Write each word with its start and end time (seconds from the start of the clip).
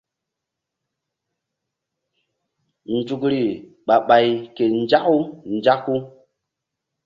Nzukri 2.97 3.41
ɓah 3.87 4.01
ɓay 4.07 4.27
ke 4.55 4.63
nzaku 4.81 5.15
nzaku. 5.55 5.93